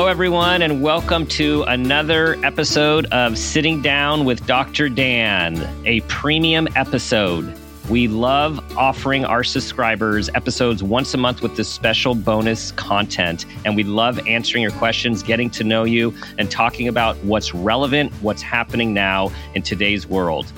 [0.00, 4.88] Hello, everyone, and welcome to another episode of Sitting Down with Dr.
[4.88, 7.54] Dan, a premium episode.
[7.90, 13.44] We love offering our subscribers episodes once a month with this special bonus content.
[13.66, 18.10] And we love answering your questions, getting to know you, and talking about what's relevant,
[18.22, 20.50] what's happening now in today's world.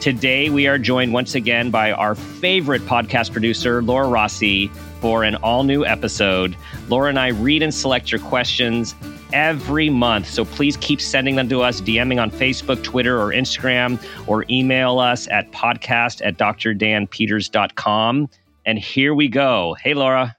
[0.00, 4.68] Today, we are joined once again by our favorite podcast producer, Laura Rossi,
[5.02, 6.56] for an all new episode.
[6.88, 8.94] Laura and I read and select your questions
[9.34, 10.26] every month.
[10.26, 14.98] So please keep sending them to us, DMing on Facebook, Twitter, or Instagram, or email
[14.98, 18.28] us at podcast at drdanpeters.com.
[18.64, 19.76] And here we go.
[19.82, 20.34] Hey, Laura.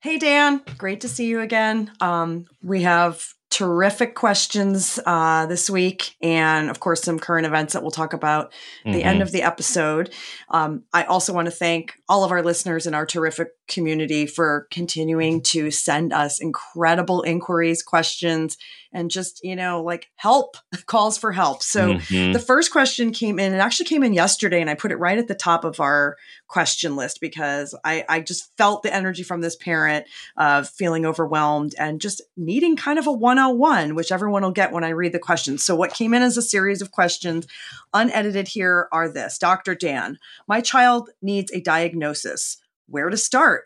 [0.00, 0.62] Hey, Dan.
[0.78, 1.90] Great to see you again.
[2.00, 7.80] Um, we have terrific questions uh, this week, and of course, some current events that
[7.80, 8.52] we'll talk about
[8.84, 8.92] mm-hmm.
[8.92, 9.22] the end mm-hmm.
[9.22, 10.12] of the episode.
[10.50, 14.66] Um, I also want to thank all of our listeners in our terrific community for
[14.70, 18.58] continuing to send us incredible inquiries, questions,
[18.96, 21.62] and just, you know, like help calls for help.
[21.62, 22.32] So mm-hmm.
[22.32, 25.18] the first question came in, it actually came in yesterday, and I put it right
[25.18, 26.16] at the top of our
[26.48, 30.06] question list because I, I just felt the energy from this parent
[30.38, 34.84] of feeling overwhelmed and just needing kind of a 101, which everyone will get when
[34.84, 35.62] I read the questions.
[35.62, 37.46] So what came in as a series of questions,
[37.92, 39.74] unedited here, are this Dr.
[39.74, 43.64] Dan, my child needs a diagnosis where to start.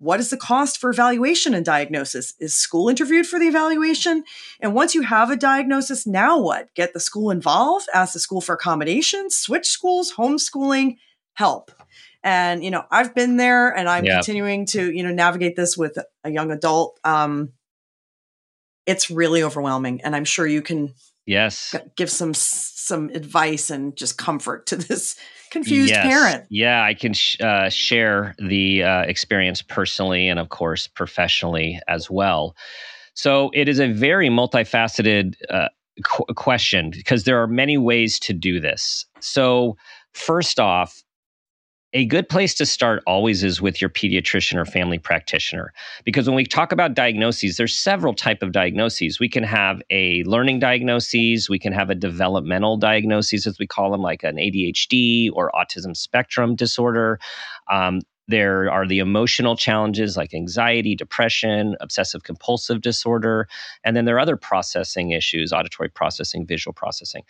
[0.00, 2.32] What is the cost for evaluation and diagnosis?
[2.40, 4.24] Is school interviewed for the evaluation?
[4.58, 6.74] And once you have a diagnosis, now what?
[6.74, 10.96] Get the school involved, ask the school for accommodations, switch schools, homeschooling,
[11.34, 11.70] help.
[12.22, 15.98] And, you know, I've been there and I'm continuing to, you know, navigate this with
[16.24, 16.98] a young adult.
[17.04, 17.52] Um,
[18.86, 20.00] it's really overwhelming.
[20.00, 20.94] And I'm sure you can
[21.26, 25.16] yes give some some advice and just comfort to this
[25.50, 26.02] confused yes.
[26.02, 26.46] parent.
[26.50, 32.10] Yeah, I can sh- uh, share the uh, experience personally and, of course, professionally as
[32.10, 32.56] well.
[33.14, 35.68] So it is a very multifaceted uh,
[36.04, 39.04] qu- question because there are many ways to do this.
[39.20, 39.76] So,
[40.12, 41.02] first off,
[41.92, 45.72] a good place to start always is with your pediatrician or family practitioner
[46.04, 49.18] because when we talk about diagnoses there's several type of diagnoses.
[49.18, 53.90] We can have a learning diagnoses we can have a developmental diagnoses as we call
[53.90, 57.18] them like an adhd or autism spectrum disorder.
[57.68, 63.48] Um, there are the emotional challenges like anxiety, depression, obsessive compulsive disorder,
[63.82, 67.24] and then there are other processing issues, auditory processing, visual processing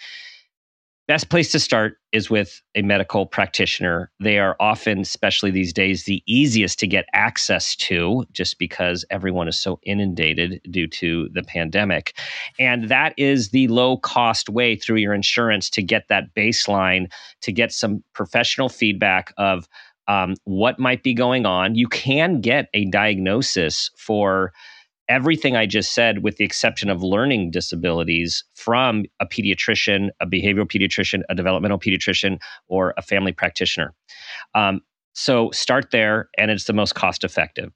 [1.10, 4.12] best place to start is with a medical practitioner.
[4.20, 9.48] They are often, especially these days, the easiest to get access to just because everyone
[9.48, 12.16] is so inundated due to the pandemic.
[12.60, 17.10] And that is the low cost way through your insurance to get that baseline,
[17.40, 19.66] to get some professional feedback of
[20.06, 21.74] um, what might be going on.
[21.74, 24.52] You can get a diagnosis for
[25.10, 30.70] everything I just said, with the exception of learning disabilities, from a pediatrician, a behavioral
[30.70, 32.38] pediatrician, a developmental pediatrician,
[32.68, 33.92] or a family practitioner.
[34.54, 34.80] Um,
[35.12, 37.72] so start there, and it's the most cost effective.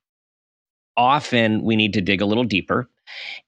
[0.97, 2.89] Often we need to dig a little deeper.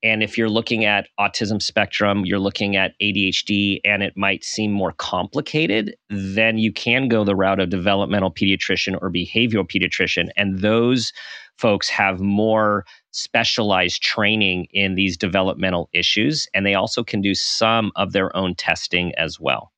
[0.03, 4.72] And if you're looking at autism spectrum, you're looking at ADHD, and it might seem
[4.72, 10.28] more complicated, then you can go the route of developmental pediatrician or behavioral pediatrician.
[10.37, 11.12] And those
[11.59, 17.93] folks have more specialized training in these developmental issues, and they also can do some
[17.97, 19.73] of their own testing as well.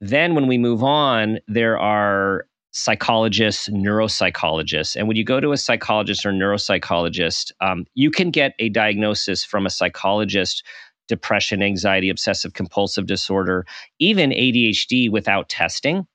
[0.00, 4.96] Then, when we move on, there are psychologists, neuropsychologists.
[4.96, 9.44] And when you go to a psychologist or neuropsychologist, um, you can get a diagnosis
[9.44, 10.64] from a psychologist
[11.08, 13.66] depression, anxiety, obsessive compulsive disorder,
[13.98, 16.06] even ADHD without testing.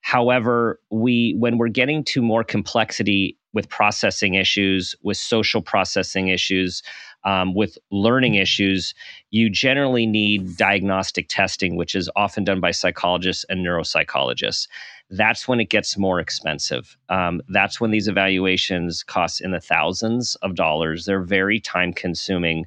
[0.00, 6.82] However, we when we're getting to more complexity with processing issues, with social processing issues,
[7.24, 8.92] um, with learning issues,
[9.30, 14.66] you generally need diagnostic testing, which is often done by psychologists and neuropsychologists.
[15.10, 16.96] That's when it gets more expensive.
[17.08, 21.04] Um, that's when these evaluations cost in the thousands of dollars.
[21.04, 22.66] They're very time consuming.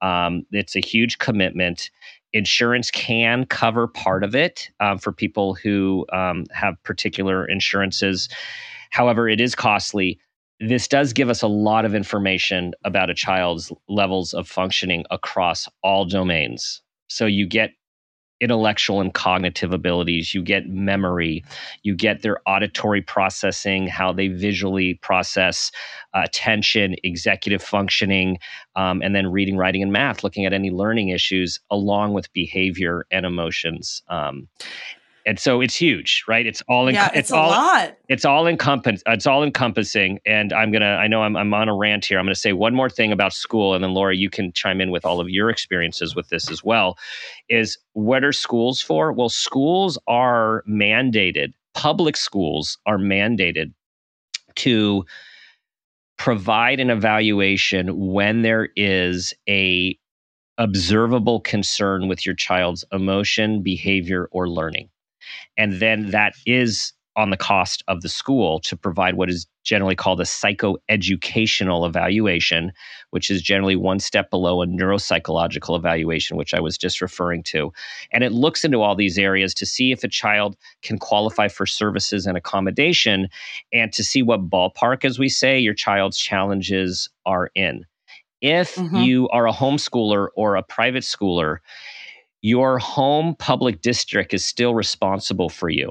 [0.00, 1.90] Um, it's a huge commitment.
[2.32, 8.28] Insurance can cover part of it um, for people who um, have particular insurances.
[8.90, 10.18] However, it is costly
[10.60, 15.68] this does give us a lot of information about a child's levels of functioning across
[15.82, 16.80] all domains.
[17.08, 17.70] So you get
[18.44, 21.42] intellectual and cognitive abilities, you get memory,
[21.82, 25.72] you get their auditory processing, how they visually process
[26.12, 28.38] uh, attention, executive functioning,
[28.76, 33.06] um, and then reading, writing, and math, looking at any learning issues along with behavior
[33.10, 34.02] and emotions.
[34.08, 34.46] Um,
[35.26, 36.46] and so it's huge right?
[36.46, 37.96] It's all in, yeah, it's, it's all lot.
[38.08, 41.74] it's all encompass it's all encompassing and i'm gonna i know I'm, I'm on a
[41.74, 42.18] rant here.
[42.18, 44.90] I'm gonna say one more thing about school and then laura you can chime in
[44.90, 46.96] with all of your experiences with this as well
[47.48, 49.12] is what are schools for?
[49.12, 53.72] Well schools are mandated public schools are mandated
[54.56, 55.04] to
[56.16, 59.98] provide an evaluation when there is a
[60.56, 64.88] observable concern with your child's emotion behavior or learning
[65.56, 69.94] and then that is on the cost of the school to provide what is generally
[69.94, 72.72] called a psychoeducational evaluation,
[73.10, 77.72] which is generally one step below a neuropsychological evaluation, which I was just referring to.
[78.12, 81.66] And it looks into all these areas to see if a child can qualify for
[81.66, 83.28] services and accommodation
[83.72, 87.86] and to see what ballpark, as we say, your child's challenges are in.
[88.40, 88.96] If mm-hmm.
[88.96, 91.58] you are a homeschooler or a private schooler,
[92.44, 95.90] your home public district is still responsible for you.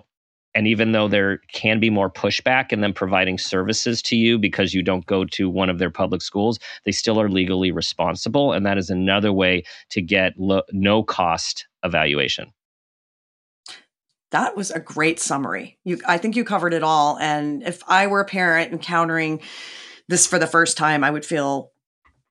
[0.53, 4.71] And even though there can be more pushback in them providing services to you because
[4.71, 8.53] you don't go to one of their public schools, they still are legally responsible.
[8.53, 12.53] And that is another way to get lo- no cost evaluation.
[14.29, 15.79] That was a great summary.
[15.83, 17.17] You, I think you covered it all.
[17.17, 19.41] And if I were a parent encountering
[20.07, 21.71] this for the first time, I would feel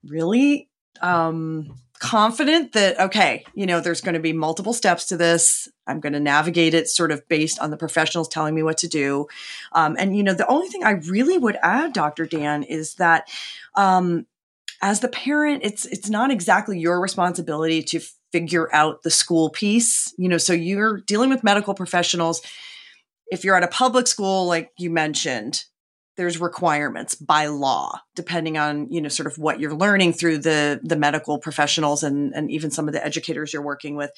[0.05, 0.71] really
[1.01, 5.69] um, confident that okay you know there's going to be multiple steps to this.
[5.87, 8.89] I'm going to navigate it sort of based on the professionals telling me what to
[8.89, 9.29] do.
[9.71, 13.29] Um, and you know the only thing i really would add dr dan is that
[13.77, 14.27] um,
[14.83, 18.01] as the parent it's it's not exactly your responsibility to
[18.33, 20.13] figure out the school piece.
[20.19, 22.43] You know so you're dealing with medical professionals.
[23.31, 25.67] If you're at a public school like you mentioned
[26.23, 30.79] there's requirements by law depending on you know sort of what you're learning through the
[30.85, 34.13] the medical professionals and and even some of the educators you're working with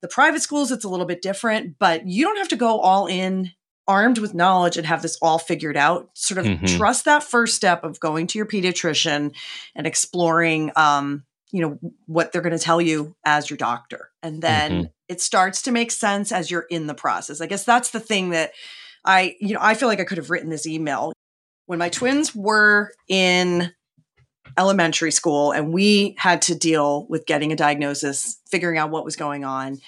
[0.00, 3.06] the private schools it's a little bit different but you don't have to go all
[3.06, 3.50] in
[3.86, 6.64] armed with knowledge and have this all figured out sort of mm-hmm.
[6.64, 9.34] trust that first step of going to your pediatrician
[9.76, 14.40] and exploring um you know what they're going to tell you as your doctor and
[14.40, 14.86] then mm-hmm.
[15.06, 18.30] it starts to make sense as you're in the process i guess that's the thing
[18.30, 18.52] that
[19.04, 21.12] I, you know, I feel like I could have written this email
[21.72, 23.72] when my twins were in
[24.58, 29.16] elementary school and we had to deal with getting a diagnosis, figuring out what was
[29.16, 29.78] going on,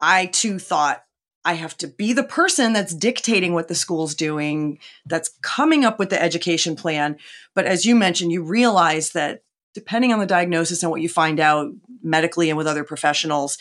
[0.00, 1.04] I too thought
[1.44, 5.98] I have to be the person that's dictating what the school's doing, that's coming up
[5.98, 7.18] with the education plan.
[7.54, 9.42] But as you mentioned, you realize that
[9.74, 11.70] depending on the diagnosis and what you find out
[12.02, 13.58] medically and with other professionals,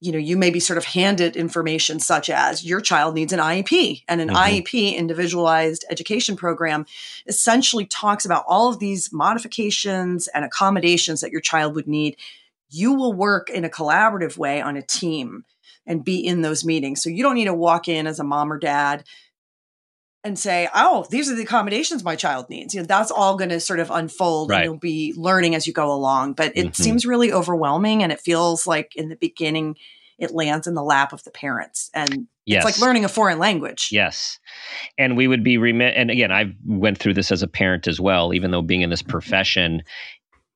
[0.00, 3.38] you know, you may be sort of handed information such as your child needs an
[3.38, 4.36] IEP and an mm-hmm.
[4.36, 6.86] IEP individualized education program
[7.26, 12.16] essentially talks about all of these modifications and accommodations that your child would need.
[12.70, 15.44] You will work in a collaborative way on a team
[15.86, 17.02] and be in those meetings.
[17.02, 19.04] So you don't need to walk in as a mom or dad
[20.22, 23.50] and say, "Oh, these are the accommodations my child needs." You know, that's all going
[23.50, 24.58] to sort of unfold, right.
[24.58, 26.34] and you'll be learning as you go along.
[26.34, 26.82] But it mm-hmm.
[26.82, 29.76] seems really overwhelming, and it feels like in the beginning
[30.18, 32.64] it lands in the lap of the parents, and yes.
[32.64, 33.88] it's like learning a foreign language.
[33.90, 34.38] Yes,
[34.98, 35.94] and we would be remit.
[35.96, 38.34] And again, I went through this as a parent as well.
[38.34, 39.82] Even though being in this profession,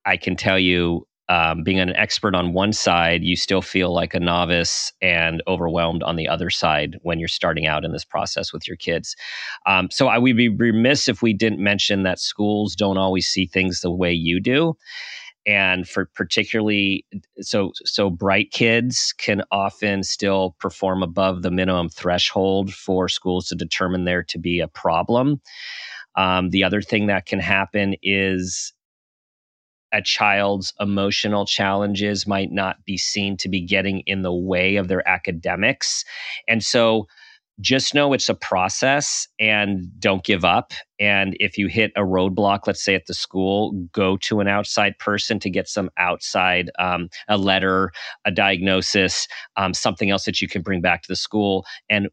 [0.05, 4.13] I can tell you um, being an expert on one side, you still feel like
[4.13, 8.53] a novice and overwhelmed on the other side when you're starting out in this process
[8.53, 9.15] with your kids.
[9.65, 13.47] Um, so I would be remiss if we didn't mention that schools don't always see
[13.47, 14.75] things the way you do.
[15.47, 17.05] And for particularly
[17.39, 23.55] so so bright kids can often still perform above the minimum threshold for schools to
[23.55, 25.39] determine there to be a problem.
[26.15, 28.73] Um, the other thing that can happen is
[29.95, 34.89] a child's emotional challenges might not be seen to be getting in the way of
[34.89, 36.03] their academics.
[36.49, 37.07] And so
[37.61, 40.73] just know it's a process and don't give up.
[40.99, 44.99] And if you hit a roadblock, let's say at the school, go to an outside
[44.99, 47.91] person to get some outside, um, a letter,
[48.25, 51.65] a diagnosis, um, something else that you can bring back to the school.
[51.89, 52.09] And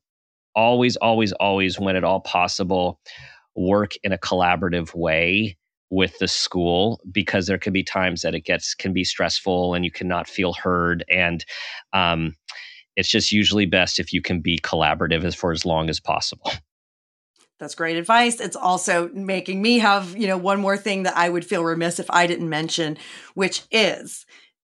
[0.55, 3.01] always, always, always, when at all possible,
[3.57, 5.57] work in a collaborative way
[5.93, 9.85] with the school because there can be times that it gets can be stressful and
[9.85, 11.45] you cannot feel heard and
[11.93, 12.35] um,
[12.97, 16.51] it's just usually best if you can be collaborative as for as long as possible.
[17.59, 18.41] That's great advice.
[18.41, 21.99] It's also making me have you know one more thing that i would feel remiss
[21.99, 22.97] if i didn't mention
[23.35, 24.25] which is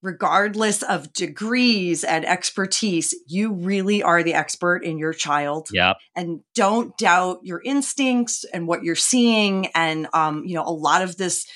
[0.06, 5.68] regardless of degrees and expertise, you really are the expert in your child.
[5.72, 5.96] Yep.
[6.14, 9.66] And don't doubt your instincts and what you're seeing.
[9.74, 11.46] And, um, you know, a lot of this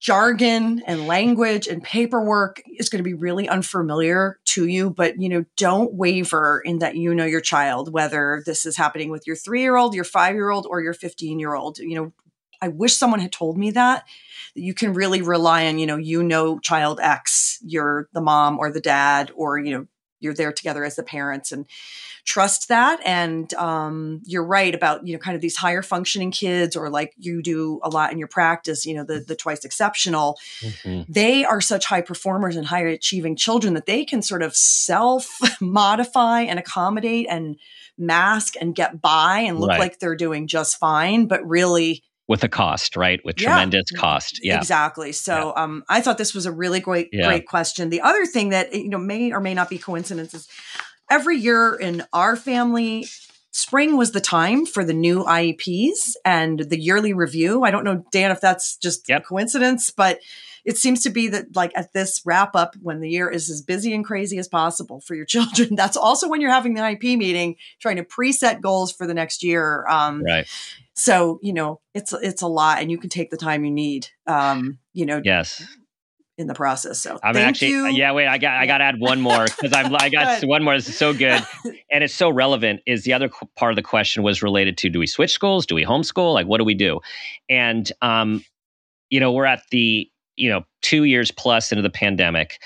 [0.00, 5.28] jargon and language and paperwork is going to be really unfamiliar to you but you
[5.28, 9.36] know don't waver in that you know your child whether this is happening with your
[9.36, 12.12] 3-year-old your 5-year-old or your 15-year-old you know
[12.62, 14.04] I wish someone had told me that
[14.54, 18.70] you can really rely on you know you know child x you're the mom or
[18.70, 19.86] the dad or you know
[20.20, 21.66] you're there together as the parents and
[22.24, 23.00] trust that.
[23.04, 27.12] And um, you're right about you know kind of these higher functioning kids, or like
[27.18, 28.86] you do a lot in your practice.
[28.86, 30.38] You know the the twice exceptional.
[30.60, 31.12] Mm-hmm.
[31.12, 35.28] They are such high performers and higher achieving children that they can sort of self
[35.60, 37.56] modify and accommodate and
[37.98, 39.80] mask and get by and look right.
[39.80, 42.02] like they're doing just fine, but really
[42.32, 43.22] with a cost, right?
[43.26, 44.40] With yeah, tremendous cost.
[44.42, 44.56] Yeah.
[44.56, 45.12] Exactly.
[45.12, 45.62] So yeah.
[45.62, 47.26] um, I thought this was a really great, yeah.
[47.26, 47.90] great question.
[47.90, 50.48] The other thing that you know may or may not be coincidences
[51.10, 53.06] every year in our family,
[53.62, 57.62] spring was the time for the new IEPs and the yearly review.
[57.62, 59.22] I don't know, Dan, if that's just yep.
[59.22, 60.18] a coincidence, but
[60.64, 63.62] it seems to be that like at this wrap up when the year is as
[63.62, 67.02] busy and crazy as possible for your children that's also when you're having the ip
[67.02, 70.46] meeting trying to preset goals for the next year um, right
[70.94, 74.06] so you know it's it's a lot and you can take the time you need
[74.28, 75.66] um, you know yes
[76.38, 76.98] in the process.
[76.98, 77.86] So I'm actually, you.
[77.88, 80.62] yeah, wait, I got, I got to add one more because I'm, I got one
[80.62, 80.74] more.
[80.74, 81.44] This is so good.
[81.90, 84.98] and it's so relevant is the other part of the question was related to, do
[84.98, 85.66] we switch schools?
[85.66, 86.32] Do we homeschool?
[86.32, 87.00] Like, what do we do?
[87.48, 88.44] And, um,
[89.10, 92.58] you know, we're at the, you know, two years plus into the pandemic.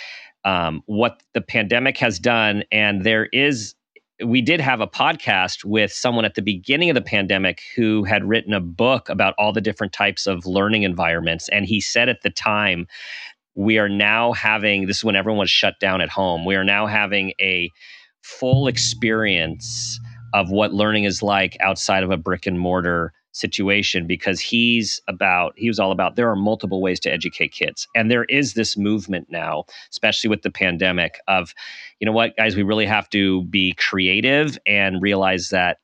[0.44, 3.74] Um, what the pandemic has done, and there is
[4.24, 8.24] we did have a podcast with someone at the beginning of the pandemic who had
[8.24, 11.48] written a book about all the different types of learning environments.
[11.50, 12.86] And he said at the time
[13.56, 16.44] we are now having this is when everyone was shut down at home.
[16.44, 17.70] We are now having a
[18.22, 19.98] full experience
[20.34, 25.52] of what learning is like outside of a brick and mortar situation because he's about
[25.56, 28.78] he was all about there are multiple ways to educate kids and there is this
[28.78, 31.52] movement now especially with the pandemic of
[32.00, 35.76] you know what guys we really have to be creative and realize that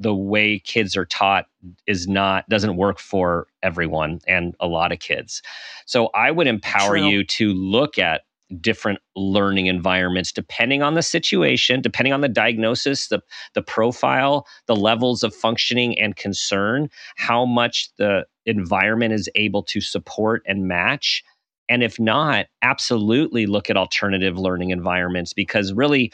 [0.00, 1.46] the way kids are taught
[1.86, 5.42] is not doesn't work for everyone and a lot of kids.
[5.86, 7.08] So I would empower True.
[7.08, 8.22] you to look at
[8.60, 13.20] different learning environments depending on the situation, depending on the diagnosis, the
[13.54, 19.80] the profile, the levels of functioning and concern, how much the environment is able to
[19.80, 21.22] support and match.
[21.68, 26.12] And if not, absolutely look at alternative learning environments because really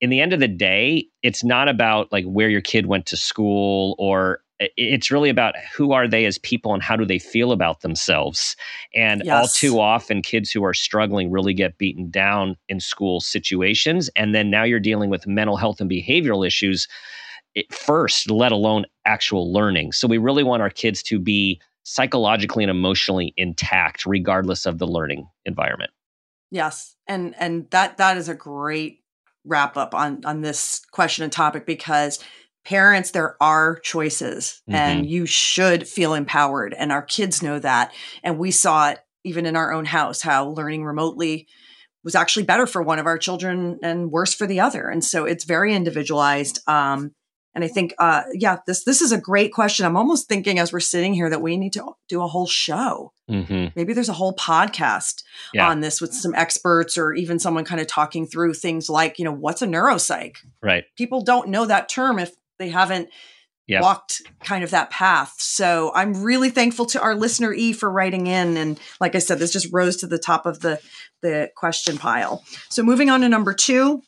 [0.00, 3.16] in the end of the day, it's not about like where your kid went to
[3.16, 7.52] school or it's really about who are they as people and how do they feel
[7.52, 8.56] about themselves.
[8.94, 9.34] And yes.
[9.34, 14.34] all too often kids who are struggling really get beaten down in school situations and
[14.34, 16.88] then now you're dealing with mental health and behavioral issues
[17.70, 19.92] first let alone actual learning.
[19.92, 24.86] So we really want our kids to be psychologically and emotionally intact regardless of the
[24.86, 25.90] learning environment.
[26.50, 29.00] Yes and and that that is a great
[29.46, 32.18] wrap up on on this question and topic because
[32.64, 34.74] parents there are choices mm-hmm.
[34.74, 39.46] and you should feel empowered and our kids know that and we saw it even
[39.46, 41.46] in our own house how learning remotely
[42.02, 45.24] was actually better for one of our children and worse for the other and so
[45.24, 47.12] it's very individualized um,
[47.56, 49.86] and I think, uh, yeah, this this is a great question.
[49.86, 53.14] I'm almost thinking as we're sitting here that we need to do a whole show.
[53.30, 53.68] Mm-hmm.
[53.74, 55.22] Maybe there's a whole podcast
[55.54, 55.66] yeah.
[55.66, 59.24] on this with some experts or even someone kind of talking through things like, you
[59.24, 60.36] know, what's a neuropsych?
[60.62, 60.84] Right.
[60.98, 63.08] People don't know that term if they haven't
[63.66, 63.82] yep.
[63.82, 65.34] walked kind of that path.
[65.38, 68.58] So I'm really thankful to our listener E for writing in.
[68.58, 70.78] And like I said, this just rose to the top of the
[71.22, 72.44] the question pile.
[72.68, 74.02] So moving on to number two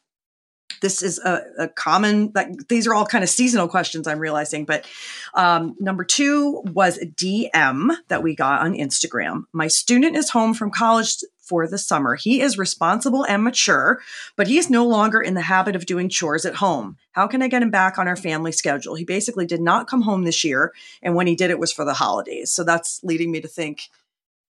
[0.80, 4.64] this is a, a common like these are all kind of seasonal questions i'm realizing
[4.64, 4.86] but
[5.34, 9.44] um, number two was a dm that we got on instagram.
[9.52, 12.14] My student is home from college for the summer.
[12.14, 14.00] He is responsible and mature
[14.36, 16.96] but he is no longer in the habit of doing chores at home.
[17.12, 18.94] How can i get him back on our family schedule?
[18.94, 20.72] He basically did not come home this year
[21.02, 22.50] and when he did it was for the holidays.
[22.50, 23.90] So that's leading me to think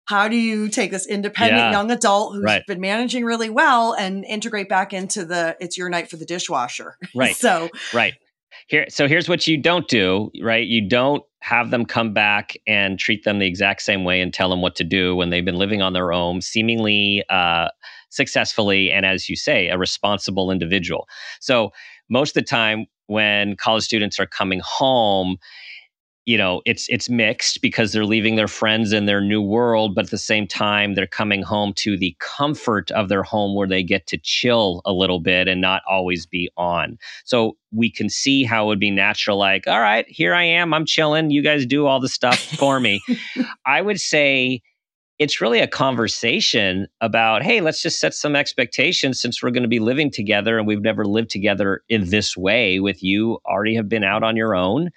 [0.07, 1.71] how do you take this independent yeah.
[1.71, 2.67] young adult who's right.
[2.67, 6.97] been managing really well and integrate back into the it's your night for the dishwasher.
[7.15, 7.37] Right.
[7.37, 8.15] So right.
[8.67, 10.67] Here so here's what you don't do right?
[10.67, 14.51] You don't have them come back and treat them the exact same way and tell
[14.51, 17.69] them what to do when they've been living on their own seemingly uh,
[18.11, 21.07] successfully and as you say a responsible individual.
[21.41, 21.71] So
[22.09, 25.37] most of the time when college students are coming home
[26.26, 30.07] you know it's it's mixed because they're leaving their friends in their new world but
[30.07, 33.83] at the same time they're coming home to the comfort of their home where they
[33.83, 36.99] get to chill a little bit and not always be on.
[37.25, 40.73] So we can see how it would be natural like all right here i am
[40.73, 43.00] i'm chilling you guys do all the stuff for me.
[43.66, 44.62] I would say
[45.19, 49.69] it's really a conversation about hey let's just set some expectations since we're going to
[49.69, 53.88] be living together and we've never lived together in this way with you already have
[53.88, 54.90] been out on your own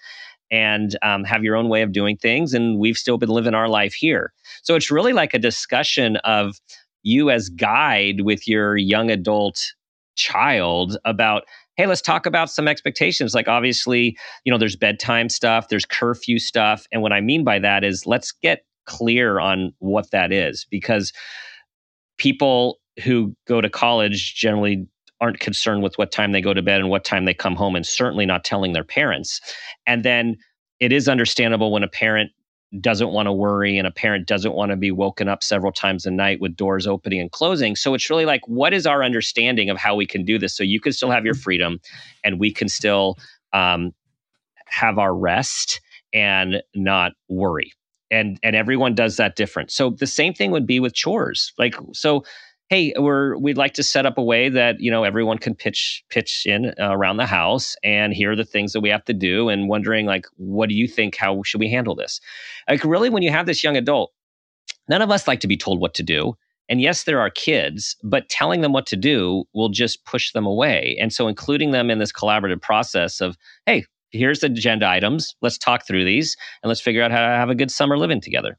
[0.51, 2.53] and um, have your own way of doing things.
[2.53, 4.33] And we've still been living our life here.
[4.63, 6.57] So it's really like a discussion of
[7.03, 9.73] you as guide with your young adult
[10.15, 11.43] child about
[11.75, 16.39] hey let's talk about some expectations like obviously you know there's bedtime stuff there's curfew
[16.39, 20.65] stuff and what i mean by that is let's get clear on what that is
[20.71, 21.13] because
[22.17, 24.87] people who go to college generally
[25.19, 27.75] aren't concerned with what time they go to bed and what time they come home,
[27.75, 29.41] and certainly not telling their parents.
[29.85, 30.37] And then
[30.79, 32.31] it is understandable when a parent
[32.81, 36.05] doesn't want to worry and a parent doesn't want to be woken up several times
[36.05, 37.75] a night with doors opening and closing.
[37.75, 40.63] So it's really like, what is our understanding of how we can do this so
[40.63, 41.79] you can still have your freedom
[42.25, 43.17] and we can still
[43.53, 43.93] um,
[44.65, 45.79] have our rest
[46.13, 47.73] and not worry
[48.11, 51.75] and and everyone does that different so the same thing would be with chores like
[51.93, 52.23] so
[52.69, 56.03] hey we're we'd like to set up a way that you know everyone can pitch
[56.09, 59.13] pitch in uh, around the house and here are the things that we have to
[59.13, 62.19] do and wondering like what do you think how should we handle this?
[62.69, 64.11] Like really when you have this young adult
[64.89, 66.33] none of us like to be told what to do
[66.69, 70.45] and yes there are kids but telling them what to do will just push them
[70.45, 75.35] away and so including them in this collaborative process of hey here's the agenda items
[75.41, 78.21] let's talk through these and let's figure out how to have a good summer living
[78.21, 78.57] together.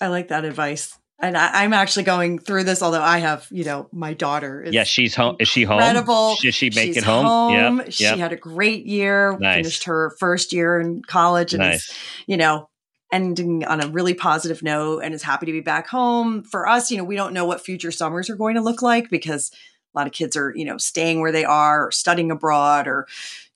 [0.00, 3.64] I like that advice and I, am actually going through this, although I have, you
[3.64, 4.62] know, my daughter.
[4.62, 5.36] Is yeah, she's home.
[5.38, 5.78] Is she home?
[5.78, 6.36] Incredible.
[6.40, 7.26] Did she make she's it home?
[7.26, 7.78] home.
[7.78, 9.36] Yep, she had a great year.
[9.38, 9.56] Nice.
[9.56, 11.90] Finished her first year in college, and nice.
[11.90, 11.96] is,
[12.26, 12.68] you know,
[13.12, 16.42] ending on a really positive note, and is happy to be back home.
[16.42, 19.10] For us, you know, we don't know what future summers are going to look like
[19.10, 19.50] because
[19.94, 23.06] a lot of kids are, you know, staying where they are, or studying abroad, or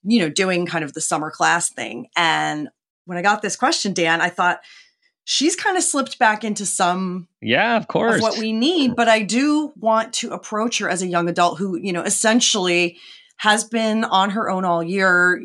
[0.05, 2.09] you know, doing kind of the summer class thing.
[2.15, 2.69] And
[3.07, 4.61] when I got this question, Dan, I thought
[5.25, 9.09] she's kind of slipped back into some yeah of course of what we need but
[9.09, 12.99] i do want to approach her as a young adult who you know essentially
[13.39, 15.43] has been on her own all year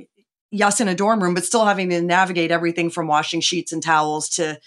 [0.52, 3.82] yes in a dorm room but still having to navigate everything from washing sheets and
[3.82, 4.60] towels to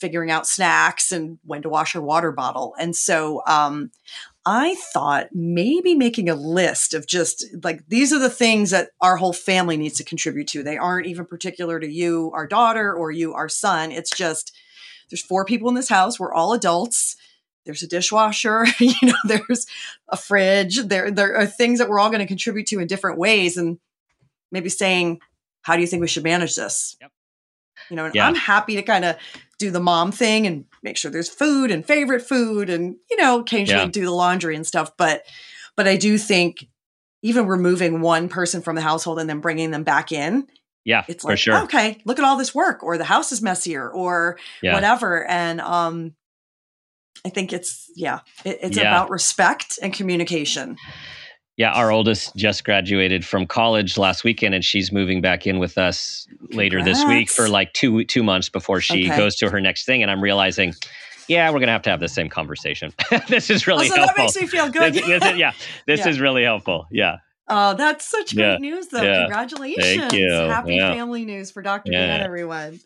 [0.00, 2.74] figuring out snacks and when to wash her water bottle.
[2.78, 3.90] And so um,
[4.46, 9.16] I thought maybe making a list of just like these are the things that our
[9.16, 10.62] whole family needs to contribute to.
[10.62, 13.92] They aren't even particular to you, our daughter, or you, our son.
[13.92, 14.56] It's just
[15.10, 16.18] there's four people in this house.
[16.18, 17.16] We're all adults.
[17.66, 19.66] There's a dishwasher, you know, there's
[20.08, 20.78] a fridge.
[20.84, 23.56] There, there are things that we're all going to contribute to in different ways.
[23.56, 23.78] And
[24.50, 25.20] maybe saying,
[25.62, 26.96] how do you think we should manage this?
[27.00, 27.12] Yep.
[27.90, 28.26] You know, yeah.
[28.26, 29.16] I'm happy to kind of
[29.60, 33.40] do the mom thing and make sure there's food and favorite food and you know
[33.40, 33.90] occasionally yeah.
[33.90, 35.24] do the laundry and stuff but
[35.76, 36.66] but i do think
[37.22, 40.46] even removing one person from the household and then bringing them back in
[40.84, 41.64] yeah it's like sure.
[41.64, 44.72] okay look at all this work or the house is messier or yeah.
[44.72, 46.14] whatever and um
[47.26, 50.76] i think it's yeah it, it's about respect and communication
[51.56, 55.76] yeah, our oldest just graduated from college last weekend, and she's moving back in with
[55.76, 56.56] us Congrats.
[56.56, 59.16] later this week for like two two months before she okay.
[59.16, 60.02] goes to her next thing.
[60.02, 60.74] And I'm realizing,
[61.28, 62.92] yeah, we're gonna have to have the same conversation.
[63.28, 64.16] this is really oh, so helpful.
[64.16, 64.94] That makes me feel good.
[64.94, 65.52] this, this is, yeah,
[65.86, 66.08] this yeah.
[66.08, 66.86] is really helpful.
[66.90, 67.18] Yeah.
[67.52, 68.56] Oh, that's such great yeah.
[68.58, 69.02] news, though.
[69.02, 69.22] Yeah.
[69.22, 69.84] Congratulations.
[69.84, 70.30] Thank you.
[70.30, 70.92] Happy yeah.
[70.92, 71.90] family news for Dr.
[71.90, 72.06] Yeah.
[72.06, 72.78] Dan, everyone.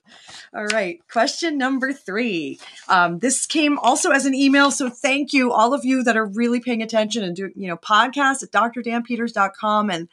[0.57, 1.07] All right.
[1.07, 2.59] Question number three.
[2.89, 4.71] Um, this came also as an email.
[4.71, 7.77] So thank you, all of you that are really paying attention and do, you know,
[7.77, 9.91] podcast at drdanpeters.com.
[9.91, 10.09] And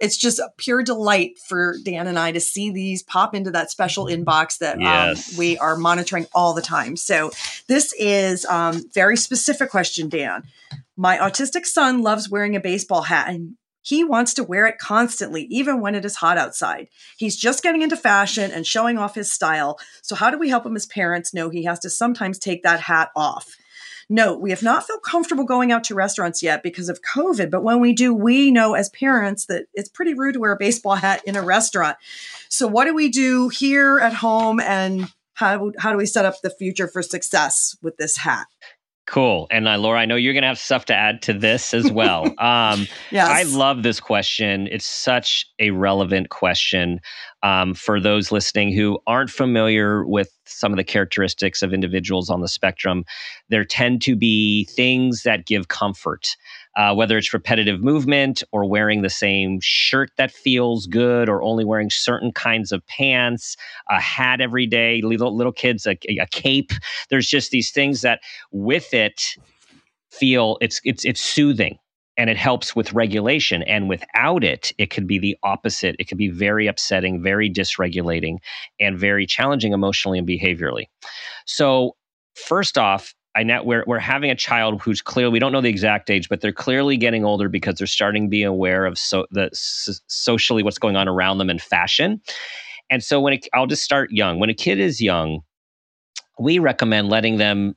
[0.00, 3.70] it's just a pure delight for Dan and I to see these pop into that
[3.70, 5.32] special inbox that um, yes.
[5.32, 6.96] um, we are monitoring all the time.
[6.96, 7.30] So
[7.68, 10.42] this is um, very specific question, Dan.
[10.96, 15.42] My autistic son loves wearing a baseball hat and he wants to wear it constantly,
[15.50, 16.88] even when it is hot outside.
[17.16, 19.78] He's just getting into fashion and showing off his style.
[20.00, 22.80] So, how do we help him as parents know he has to sometimes take that
[22.80, 23.56] hat off?
[24.08, 27.62] Note, we have not felt comfortable going out to restaurants yet because of COVID, but
[27.62, 30.96] when we do, we know as parents that it's pretty rude to wear a baseball
[30.96, 31.96] hat in a restaurant.
[32.48, 36.40] So, what do we do here at home and how, how do we set up
[36.42, 38.46] the future for success with this hat?
[39.06, 39.48] Cool.
[39.50, 41.90] And uh, Laura, I know you're going to have stuff to add to this as
[41.90, 42.32] well.
[42.42, 43.28] Um, yes.
[43.28, 44.68] I love this question.
[44.70, 47.00] It's such a relevant question
[47.42, 52.40] um, for those listening who aren't familiar with some of the characteristics of individuals on
[52.40, 53.04] the spectrum.
[53.48, 56.36] There tend to be things that give comfort.
[56.76, 61.64] Uh, whether it's repetitive movement or wearing the same shirt that feels good or only
[61.64, 63.56] wearing certain kinds of pants,
[63.90, 66.72] a hat every day, little, little kids, a, a cape.
[67.10, 69.36] There's just these things that with it
[70.10, 71.78] feel it's it's it's soothing
[72.18, 73.62] and it helps with regulation.
[73.62, 75.96] And without it it could be the opposite.
[75.98, 78.36] It could be very upsetting very dysregulating
[78.78, 80.84] and very challenging emotionally and behaviorally.
[81.46, 81.96] So
[82.34, 85.30] first off I know we're, we're having a child who's clear.
[85.30, 88.28] We don't know the exact age, but they're clearly getting older because they're starting to
[88.28, 92.20] be aware of so the socially what's going on around them in fashion.
[92.90, 94.38] And so when it, I'll just start young.
[94.38, 95.40] When a kid is young,
[96.38, 97.74] we recommend letting them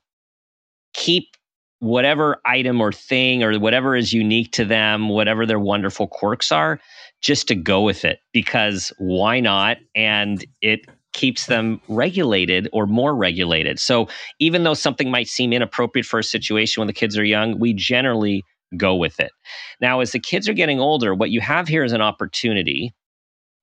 [0.94, 1.36] keep
[1.80, 6.80] whatever item or thing or whatever is unique to them, whatever their wonderful quirks are,
[7.22, 9.78] just to go with it because why not?
[9.94, 13.80] And it keeps them regulated or more regulated.
[13.80, 14.08] So
[14.40, 17.74] even though something might seem inappropriate for a situation when the kids are young, we
[17.74, 18.44] generally
[18.78, 19.32] go with it.
[19.80, 22.94] Now, as the kids are getting older, what you have here is an opportunity,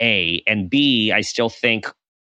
[0.01, 1.87] A, and B, I still think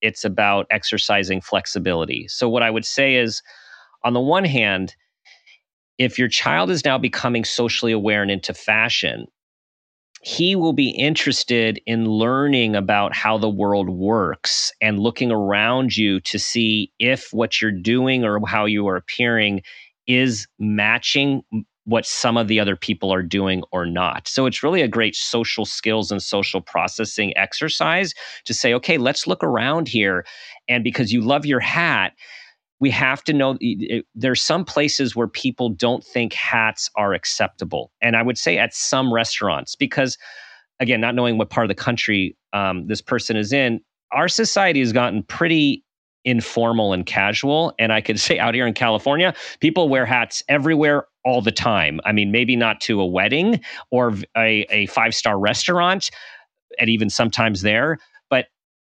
[0.01, 2.27] it's about exercising flexibility.
[2.29, 3.43] So, what I would say is,
[4.05, 4.97] on the one hand,
[5.99, 9.27] if your child is now becoming socially aware and into fashion,
[10.23, 16.21] he will be interested in learning about how the world works and looking around you
[16.21, 19.63] to see if what you're doing or how you are appearing
[20.07, 21.43] is matching
[21.85, 24.29] what some of the other people are doing or not.
[24.29, 29.27] So it's really a great social skills and social processing exercise to say, okay, let's
[29.27, 30.25] look around here.
[30.69, 32.13] And because you love your hat,
[32.83, 33.57] we have to know
[34.17, 37.93] there's some places where people don't think hats are acceptable.
[38.01, 40.19] And I would say at some restaurants, because
[40.81, 44.81] again, not knowing what part of the country um, this person is in, our society
[44.81, 45.85] has gotten pretty
[46.25, 47.73] informal and casual.
[47.79, 52.01] And I could say out here in California, people wear hats everywhere all the time.
[52.05, 53.61] I mean, maybe not to a wedding
[53.93, 56.11] or a, a five star restaurant,
[56.81, 57.99] and even sometimes there,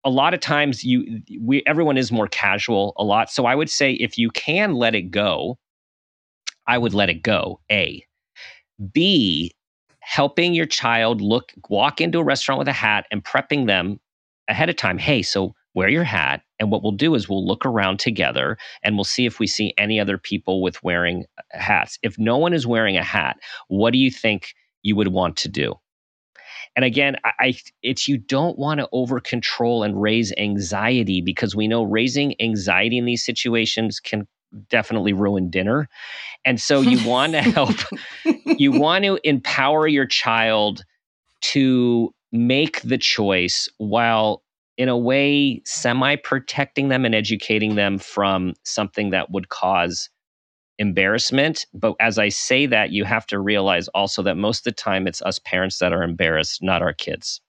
[0.07, 3.29] a lot of times you we everyone is more casual a lot.
[3.29, 5.59] So i would say if you can let it go
[6.65, 8.03] i would let it go a.
[8.93, 9.51] B
[9.99, 13.99] helping your child look walk into a restaurant with a hat and prepping them
[14.47, 14.97] ahead of time.
[14.97, 18.95] Hey so wear your hat and what we'll do is we'll look around together and
[18.95, 21.99] we'll see if we see any other people with wearing uh, hats.
[22.01, 23.35] If no one is wearing a hat
[23.67, 25.75] what do you think you would want to do
[26.77, 31.67] and again, I, it's you don't want to over control and raise anxiety because we
[31.67, 34.27] know raising anxiety in these situations can
[34.69, 35.89] definitely ruin dinner.
[36.45, 37.75] And so you want to help,
[38.45, 40.83] you want to empower your child
[41.41, 44.43] to make the choice while
[44.77, 50.09] in a way semi protecting them and educating them from something that would cause
[50.79, 51.65] embarrassment.
[51.73, 55.07] But as I say that, you have to realize also that most of the time
[55.07, 57.41] it's us parents that are embarrassed, not our kids.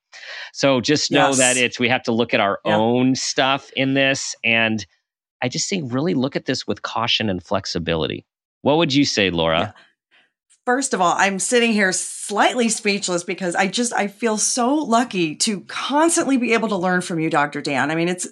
[0.52, 1.38] So just know yes.
[1.38, 2.76] that it's we have to look at our yeah.
[2.76, 4.34] own stuff in this.
[4.42, 4.84] And
[5.42, 8.24] I just think really look at this with caution and flexibility.
[8.62, 9.58] What would you say, Laura?
[9.58, 9.72] Yeah.
[10.64, 15.34] First of all, I'm sitting here slightly speechless because I just I feel so lucky
[15.36, 17.62] to constantly be able to learn from you, Dr.
[17.62, 17.90] Dan.
[17.90, 18.28] I mean, it's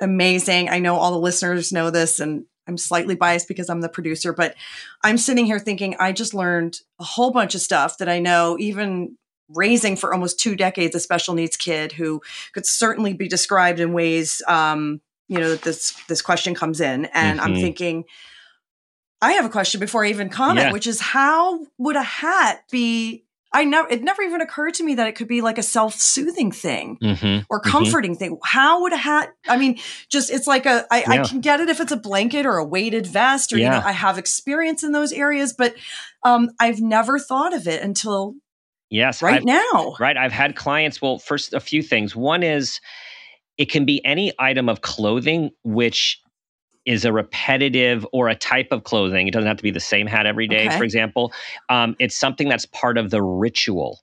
[0.00, 0.68] amazing.
[0.68, 4.32] I know all the listeners know this and I'm slightly biased because I'm the producer,
[4.32, 4.54] but
[5.02, 8.56] I'm sitting here thinking I just learned a whole bunch of stuff that I know
[8.58, 9.16] even
[9.48, 12.20] raising for almost two decades a special needs kid who
[12.52, 17.06] could certainly be described in ways um, you know that this this question comes in
[17.06, 17.48] and mm-hmm.
[17.48, 18.04] i'm thinking
[19.20, 20.72] i have a question before i even comment yeah.
[20.72, 24.96] which is how would a hat be I never, it never even occurred to me
[24.96, 27.70] that it could be like a self soothing thing mm-hmm, or mm-hmm.
[27.70, 28.18] comforting mm-hmm.
[28.18, 28.38] thing.
[28.44, 29.78] How would a hat, I mean,
[30.10, 30.86] just, it's like a.
[30.90, 31.10] I, yeah.
[31.10, 33.64] I can get it if it's a blanket or a weighted vest or, yeah.
[33.64, 35.74] you know, I have experience in those areas, but
[36.22, 38.34] um, I've never thought of it until
[38.90, 39.96] yes, right I've, now.
[39.98, 40.16] Right.
[40.16, 42.14] I've had clients, well, first, a few things.
[42.16, 42.80] One is
[43.56, 46.20] it can be any item of clothing which
[46.86, 49.28] is a repetitive or a type of clothing.
[49.28, 50.78] It doesn't have to be the same hat every day, okay.
[50.78, 51.32] for example.
[51.68, 54.00] Um, it's something that's part of the ritual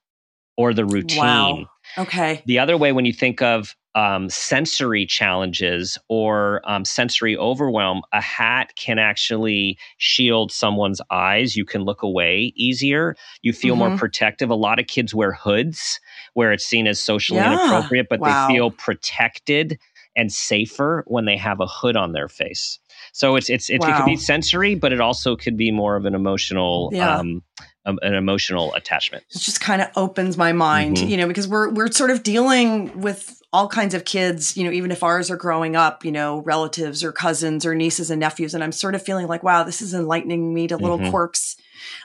[0.57, 1.19] or the routine.
[1.19, 1.65] Wow.
[1.97, 2.43] Okay.
[2.45, 8.21] The other way, when you think of um, sensory challenges or um, sensory overwhelm, a
[8.21, 11.55] hat can actually shield someone's eyes.
[11.55, 13.15] You can look away easier.
[13.41, 13.89] You feel mm-hmm.
[13.89, 14.49] more protective.
[14.49, 15.99] A lot of kids wear hoods
[16.33, 17.53] where it's seen as socially yeah.
[17.53, 18.47] inappropriate, but wow.
[18.47, 19.79] they feel protected
[20.15, 22.79] and safer when they have a hood on their face.
[23.11, 23.93] So it's it's, it's wow.
[23.93, 27.17] it could be sensory, but it also could be more of an emotional yeah.
[27.17, 27.43] um,
[27.85, 29.23] um, an emotional attachment.
[29.31, 31.09] It just kind of opens my mind, mm-hmm.
[31.09, 34.71] you know, because we're we're sort of dealing with all kinds of kids, you know,
[34.71, 38.53] even if ours are growing up, you know, relatives or cousins or nieces and nephews,
[38.53, 41.11] and I'm sort of feeling like, wow, this is enlightening me to little mm-hmm.
[41.11, 41.57] quirks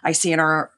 [0.03, 0.73] I see in our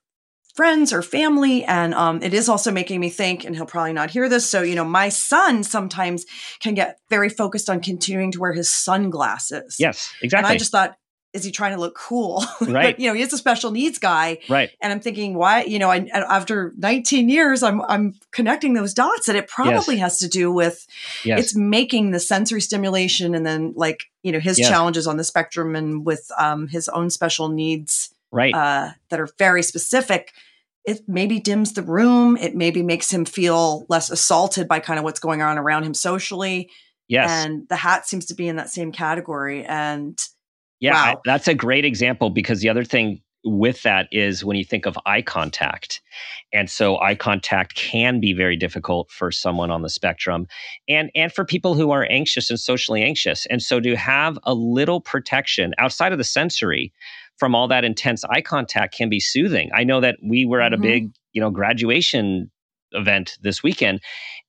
[0.60, 1.64] friends or family.
[1.64, 4.44] And um, it is also making me think, and he'll probably not hear this.
[4.46, 6.26] So, you know, my son sometimes
[6.58, 9.76] can get very focused on continuing to wear his sunglasses.
[9.78, 10.48] Yes, exactly.
[10.50, 10.98] And I just thought,
[11.32, 12.44] is he trying to look cool?
[12.60, 12.94] Right.
[12.94, 14.36] but, you know, he is a special needs guy.
[14.50, 14.68] Right.
[14.82, 19.30] And I'm thinking, why, you know, I, after 19 years, I'm, I'm connecting those dots
[19.30, 20.02] and it probably yes.
[20.02, 20.86] has to do with
[21.24, 21.40] yes.
[21.40, 24.68] it's making the sensory stimulation and then like, you know, his yes.
[24.68, 28.54] challenges on the spectrum and with um, his own special needs right.
[28.54, 30.34] Uh, that are very specific.
[30.84, 32.36] It maybe dims the room.
[32.36, 35.94] It maybe makes him feel less assaulted by kind of what's going on around him
[35.94, 36.70] socially.
[37.08, 37.28] Yes.
[37.28, 39.64] And the hat seems to be in that same category.
[39.64, 40.18] And
[40.78, 41.12] yeah, wow.
[41.12, 44.86] I, that's a great example because the other thing with that is when you think
[44.86, 46.00] of eye contact.
[46.52, 50.46] And so eye contact can be very difficult for someone on the spectrum
[50.88, 53.46] and and for people who are anxious and socially anxious.
[53.46, 56.92] And so to have a little protection outside of the sensory
[57.40, 59.70] from all that intense eye contact can be soothing.
[59.74, 60.82] I know that we were at mm-hmm.
[60.82, 62.50] a big, you know, graduation
[62.92, 64.00] event this weekend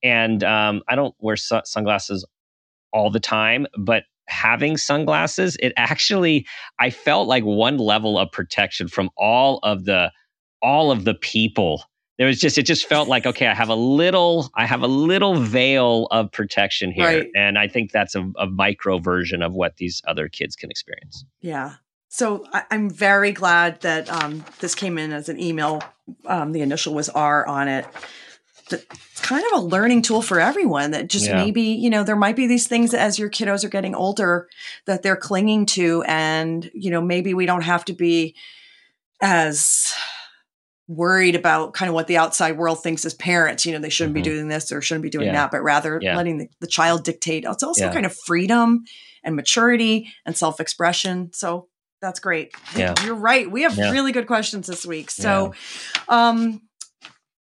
[0.03, 2.25] and um, I don't wear su- sunglasses
[2.91, 6.45] all the time, but having sunglasses, it actually
[6.79, 10.11] I felt like one level of protection from all of the
[10.61, 11.83] all of the people.
[12.17, 14.87] There was just it just felt like okay, I have a little I have a
[14.87, 17.27] little veil of protection here, right.
[17.35, 21.25] and I think that's a, a micro version of what these other kids can experience.
[21.41, 21.75] Yeah.
[22.13, 25.81] So I, am very glad that um, this came in as an email.
[26.25, 27.85] Um, the initial was R on it
[28.73, 31.35] it's kind of a learning tool for everyone that just yeah.
[31.35, 34.47] maybe you know there might be these things as your kiddos are getting older
[34.85, 38.35] that they're clinging to and you know maybe we don't have to be
[39.21, 39.93] as
[40.87, 44.15] worried about kind of what the outside world thinks as parents you know they shouldn't
[44.15, 44.23] mm-hmm.
[44.23, 45.33] be doing this or shouldn't be doing yeah.
[45.33, 46.15] that but rather yeah.
[46.17, 48.83] letting the, the, child dictate it's also kind of freedom
[49.23, 51.67] and maturity and self-expression so
[52.01, 52.93] that's great yeah.
[53.05, 55.53] you're right we have really good questions this week so
[56.09, 56.61] um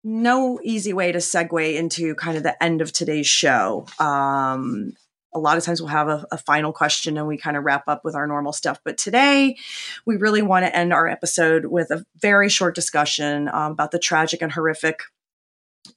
[0.06, 3.88] no easy way to segue into kind of the end of today's show.
[4.00, 4.94] Um,
[5.34, 7.88] a lot of times we'll have a, a, final question and we kind of wrap
[7.88, 8.80] up with our normal stuff.
[8.86, 9.58] But today,
[10.06, 14.00] we really want to end our episode with a very short discussion um, about the
[14.00, 15.02] tragic and horrific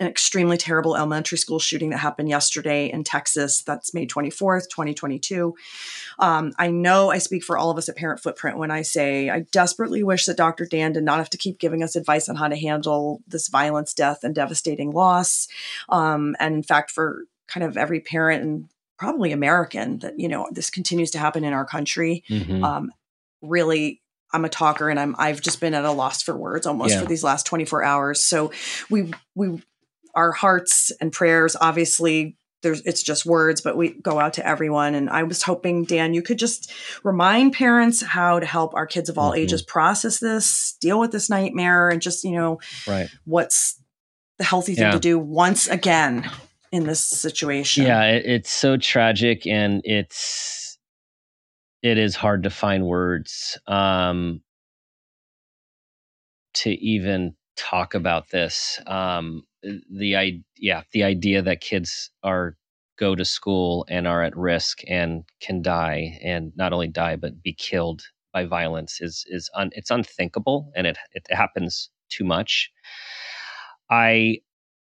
[0.01, 3.63] an extremely terrible elementary school shooting that happened yesterday in Texas.
[3.63, 5.55] That's May 24th, 2022.
[6.19, 9.31] Um, I know I speak for all of us at Parent Footprint when I say
[9.31, 10.67] I desperately wish that Dr.
[10.67, 13.95] Dan did not have to keep giving us advice on how to handle this violence,
[13.95, 15.49] death, and devastating loss.
[15.89, 20.49] Um, and in fact, for kind of every parent and probably American that, you know,
[20.53, 22.25] this continues to happen in our country.
[22.29, 22.65] Mm-hmm.
[22.65, 22.93] Um,
[23.41, 26.95] really I'm a talker and I'm I've just been at a loss for words almost
[26.95, 27.01] yeah.
[27.01, 28.23] for these last 24 hours.
[28.23, 28.53] So
[28.91, 29.63] we we
[30.15, 34.95] our hearts and prayers obviously there's it's just words but we go out to everyone
[34.95, 36.73] and i was hoping dan you could just
[37.05, 39.41] remind parents how to help our kids of all mm-hmm.
[39.41, 43.81] ages process this deal with this nightmare and just you know right what's
[44.39, 44.93] the healthy thing yeah.
[44.93, 46.29] to do once again
[46.73, 50.79] in this situation yeah it, it's so tragic and it's
[51.83, 54.41] it is hard to find words um
[56.55, 59.43] to even talk about this um
[59.91, 62.57] the yeah the idea that kids are
[62.99, 67.43] go to school and are at risk and can die and not only die but
[67.43, 68.03] be killed
[68.33, 72.71] by violence is is un, it's unthinkable and it it happens too much.
[73.91, 74.41] I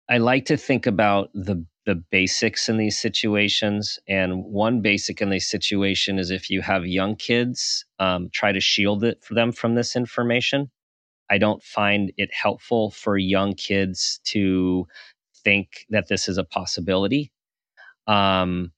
[0.09, 5.31] i like to think about the the basics in these situations and one basic in
[5.31, 9.51] this situation is if you have young kids um, try to shield it for them
[9.51, 10.71] from this information
[11.30, 14.87] I don't find it helpful for young kids to
[15.44, 17.32] think that this is a possibility.
[18.06, 18.72] Um,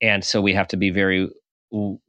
[0.00, 1.28] and so we have to be very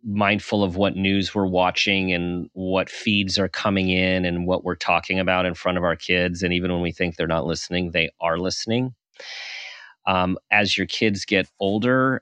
[0.04, 4.76] mindful of what news we're watching and what feeds are coming in and what we're
[4.76, 6.44] talking about in front of our kids.
[6.44, 8.94] And even when we think they're not listening, they are listening.
[10.06, 12.22] Um, as your kids get older,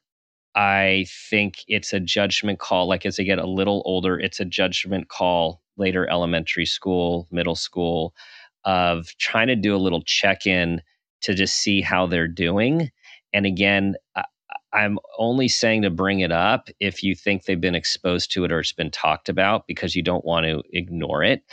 [0.56, 2.88] I think it's a judgment call.
[2.88, 7.56] Like as they get a little older, it's a judgment call later elementary school, middle
[7.56, 8.16] school,
[8.64, 10.82] of trying to do a little check in
[11.22, 12.90] to just see how they're doing.
[13.34, 14.24] And again, I,
[14.72, 18.52] I'm only saying to bring it up if you think they've been exposed to it
[18.52, 21.44] or it's been talked about because you don't want to ignore it.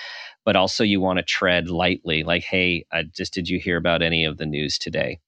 [0.44, 4.02] But also, you want to tread lightly, like, hey, uh, just did you hear about
[4.02, 5.20] any of the news today?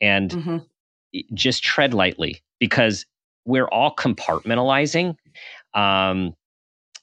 [0.00, 1.24] And mm-hmm.
[1.34, 3.04] just tread lightly because
[3.50, 5.16] we're all compartmentalizing
[5.74, 6.34] um,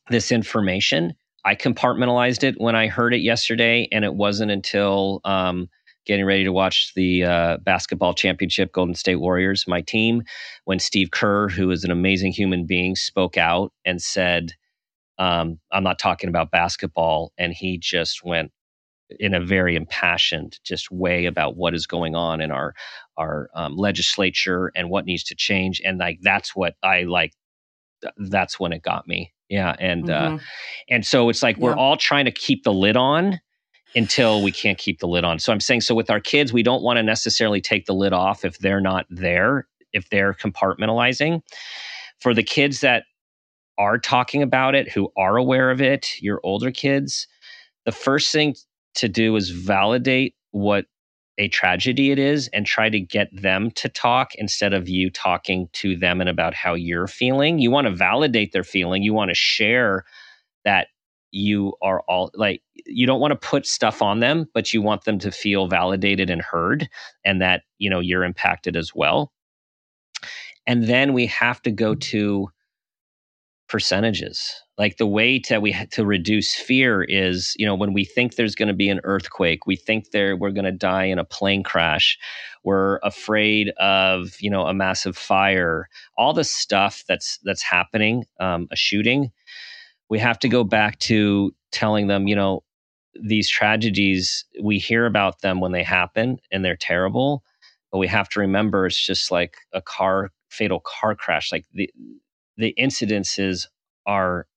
[0.10, 1.14] this information
[1.48, 5.70] I compartmentalized it when I heard it yesterday, and it wasn't until um,
[6.06, 10.24] getting ready to watch the uh, basketball championship, Golden State Warriors, my team,
[10.66, 14.56] when Steve Kerr, who is an amazing human being, spoke out and said,
[15.20, 17.32] um, I'm not talking about basketball.
[17.38, 18.52] And he just went
[19.20, 22.74] in a very impassioned just way about what is going on in our
[23.18, 27.34] our um, legislature and what needs to change and like that's what i like
[28.18, 29.34] that's when it got me.
[29.50, 30.36] Yeah and uh, mm-hmm.
[30.36, 30.40] uh
[30.90, 33.40] and so it's like we're all trying to keep the lid on
[33.96, 35.40] until we can't keep the lid on.
[35.40, 38.14] So i'm saying so with our kids we don't want to necessarily take the lid
[38.14, 41.42] off if they're not there if they're compartmentalizing.
[42.20, 43.04] For the kids that
[43.78, 47.28] are talking about it who are aware of it your older kids
[47.86, 48.54] the first thing
[48.98, 50.86] to do is validate what
[51.38, 55.70] a tragedy it is and try to get them to talk instead of you talking
[55.74, 57.60] to them and about how you're feeling.
[57.60, 59.04] You want to validate their feeling.
[59.04, 60.04] You want to share
[60.66, 60.88] that
[61.32, 65.04] you are all like, you don't want to put stuff on them, but you want
[65.04, 66.90] them to feel validated and heard
[67.24, 69.32] and that, you know, you're impacted as well.
[70.66, 72.50] And then we have to go to
[73.68, 74.62] percentages.
[74.78, 78.56] Like the way to we to reduce fear is you know when we think there's
[78.56, 81.64] going to be an earthquake we think there we're going to die in a plane
[81.64, 82.18] crash
[82.64, 88.68] we're afraid of you know a massive fire all the stuff that's that's happening um,
[88.72, 89.32] a shooting
[90.10, 92.62] we have to go back to telling them you know
[93.20, 97.44] these tragedies we hear about them when they happen and they're terrible
[97.92, 101.90] but we have to remember it's just like a car fatal car crash like the
[102.58, 103.68] the incidences
[104.06, 104.48] are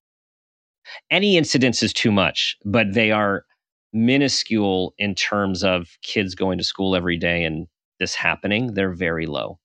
[1.11, 3.45] any incidence is too much, but they are
[3.93, 7.67] minuscule in terms of kids going to school every day and
[7.99, 8.75] this happening.
[8.75, 9.59] They're very low.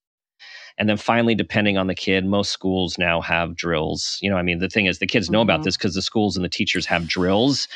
[0.78, 4.18] And then finally, depending on the kid, most schools now have drills.
[4.22, 5.50] You know, I mean, the thing is, the kids know mm-hmm.
[5.50, 7.68] about this because the schools and the teachers have drills,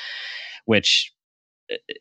[0.65, 1.13] which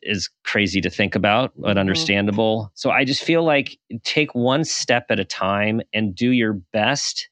[0.01, 1.79] is crazy to think about, but mm-hmm.
[1.79, 2.71] understandable.
[2.73, 7.29] So I just feel like take one step at a time and do your best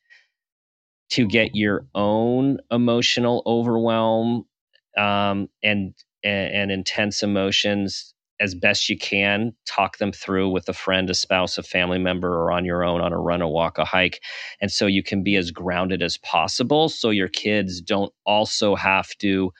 [1.09, 4.45] to get your own emotional overwhelm
[4.97, 5.93] um, and,
[6.23, 9.53] and, and intense emotions as best you can.
[9.65, 13.01] Talk them through with a friend a spouse a family member or on your own
[13.01, 14.21] on a run a walk a hike
[14.61, 19.09] and so you can be as grounded as possible so your kids don't also have
[19.17, 19.51] to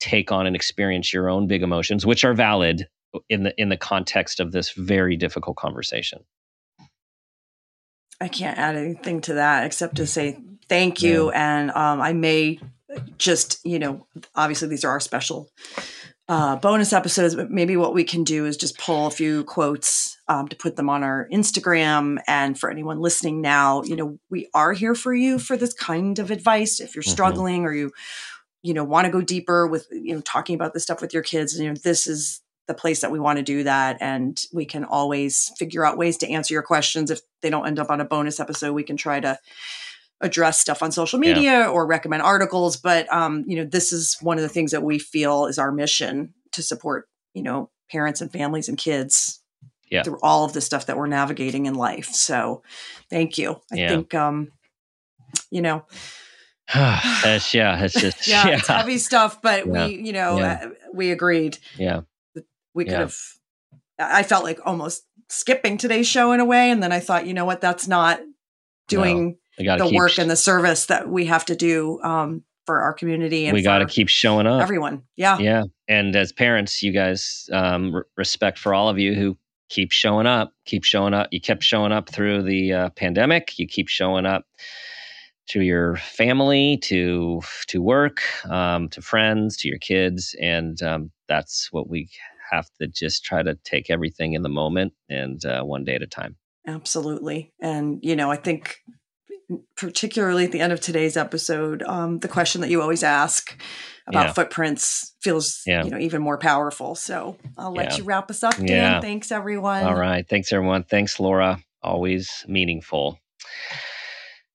[0.00, 2.86] take on and experience your own big emotions which are valid
[3.28, 6.20] in the in the context of this very difficult conversation.
[8.20, 11.30] I can't add anything to that except to say thank you.
[11.30, 11.58] Yeah.
[11.58, 12.60] And um, I may
[13.18, 15.50] just, you know, obviously these are our special
[16.28, 20.16] uh, bonus episodes, but maybe what we can do is just pull a few quotes
[20.28, 22.18] um, to put them on our Instagram.
[22.26, 26.18] And for anyone listening now, you know, we are here for you for this kind
[26.18, 26.80] of advice.
[26.80, 27.10] If you're mm-hmm.
[27.10, 27.66] struggling mm-hmm.
[27.66, 27.92] or you,
[28.62, 31.22] you know, want to go deeper with, you know, talking about this stuff with your
[31.22, 33.98] kids, you know, this is the place that we want to do that.
[34.00, 37.10] And we can always figure out ways to answer your questions.
[37.10, 39.38] If they don't end up on a bonus episode, we can try to
[40.22, 41.68] address stuff on social media yeah.
[41.68, 42.76] or recommend articles.
[42.76, 45.72] But, um, you know, this is one of the things that we feel is our
[45.72, 49.42] mission to support, you know, parents and families and kids
[49.90, 50.02] yeah.
[50.02, 52.06] through all of the stuff that we're navigating in life.
[52.06, 52.62] So
[53.10, 53.60] thank you.
[53.72, 53.88] I yeah.
[53.88, 54.52] think, um,
[55.50, 55.84] you know,
[56.74, 61.10] it's, yeah, it's just, yeah, yeah, it's heavy stuff, but we, you know, uh, we
[61.10, 61.58] agreed.
[61.76, 62.02] Yeah
[62.74, 63.16] we could have
[63.98, 67.34] i felt like almost skipping today's show in a way and then i thought you
[67.34, 68.20] know what that's not
[68.88, 72.80] doing no, the work sh- and the service that we have to do um, for
[72.80, 74.62] our community and we got to keep showing up.
[74.62, 75.02] everyone.
[75.16, 75.38] Yeah.
[75.38, 75.64] Yeah.
[75.88, 79.36] And as parents you guys um, r- respect for all of you who
[79.68, 83.58] keep showing up keep showing up you kept showing up through the uh, pandemic.
[83.58, 84.44] You keep showing up
[85.48, 90.36] to your family to to work um, to friends to your kids.
[90.40, 92.08] And um, that's what we
[92.50, 96.02] have to just try to take everything in the moment and uh, one day at
[96.02, 96.36] a time.
[96.66, 97.52] Absolutely.
[97.60, 98.76] And, you know, I think
[99.76, 103.58] particularly at the end of today's episode, um, the question that you always ask
[104.06, 104.32] about yeah.
[104.32, 105.84] footprints feels, yeah.
[105.84, 106.94] you know, even more powerful.
[106.94, 107.96] So I'll let yeah.
[107.98, 109.00] you wrap us up, Dan.
[109.00, 109.84] Thanks, everyone.
[109.84, 110.28] All right.
[110.28, 110.84] Thanks, everyone.
[110.84, 111.58] Thanks, Laura.
[111.82, 113.18] Always meaningful.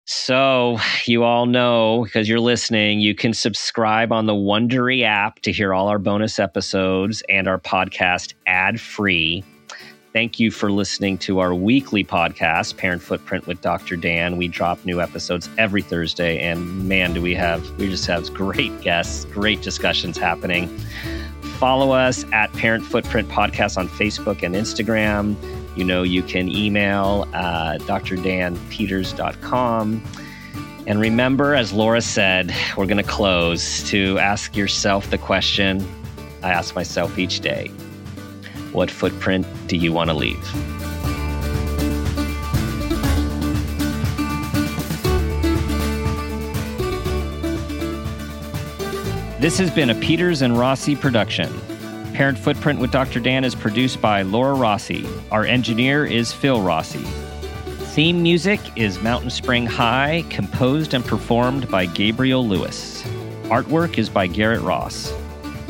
[0.09, 5.51] So, you all know because you're listening, you can subscribe on the Wondery app to
[5.51, 9.43] hear all our bonus episodes and our podcast ad free.
[10.17, 13.95] Thank you for listening to our weekly podcast, Parent Footprint with Dr.
[13.95, 14.37] Dan.
[14.37, 18.81] We drop new episodes every Thursday, and man, do we have, we just have great
[18.81, 20.75] guests, great discussions happening.
[21.59, 25.35] Follow us at Parent Footprint Podcast on Facebook and Instagram.
[25.77, 30.03] You know, you can email uh, drdanpeters.com.
[30.87, 35.87] And remember, as Laura said, we're going to close to ask yourself the question
[36.41, 37.69] I ask myself each day
[38.71, 40.41] What footprint do you want to leave?
[49.39, 51.53] This has been a Peters and Rossi production.
[52.13, 53.19] Parent Footprint with Dr.
[53.19, 55.07] Dan is produced by Laura Rossi.
[55.31, 57.03] Our engineer is Phil Rossi.
[57.93, 63.03] Theme music is Mountain Spring High, composed and performed by Gabriel Lewis.
[63.43, 65.13] Artwork is by Garrett Ross.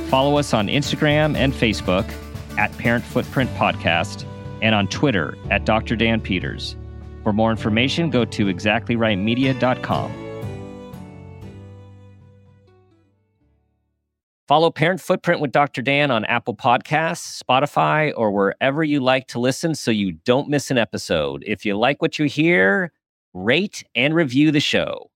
[0.09, 2.09] Follow us on Instagram and Facebook
[2.57, 4.25] at Parent Footprint Podcast
[4.61, 5.95] and on Twitter at Dr.
[5.95, 6.75] Dan Peters.
[7.23, 10.27] For more information, go to exactlyrightmedia.com.
[14.47, 15.81] Follow Parent Footprint with Dr.
[15.81, 20.71] Dan on Apple Podcasts, Spotify, or wherever you like to listen so you don't miss
[20.71, 21.43] an episode.
[21.45, 22.93] If you like what you hear,
[23.33, 25.11] rate and review the show.